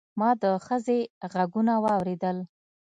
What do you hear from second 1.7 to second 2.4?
واورېدل.